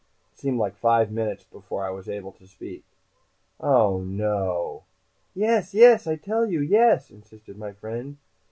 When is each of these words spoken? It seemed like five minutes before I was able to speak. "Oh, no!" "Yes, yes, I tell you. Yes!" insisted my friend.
It 0.33 0.39
seemed 0.39 0.57
like 0.57 0.73
five 0.77 1.11
minutes 1.11 1.43
before 1.43 1.85
I 1.85 1.91
was 1.91 2.09
able 2.09 2.31
to 2.31 2.47
speak. 2.47 2.83
"Oh, 3.59 3.99
no!" 4.01 4.85
"Yes, 5.35 5.75
yes, 5.75 6.07
I 6.07 6.15
tell 6.15 6.43
you. 6.47 6.59
Yes!" 6.59 7.11
insisted 7.11 7.55
my 7.55 7.71
friend. 7.73 8.17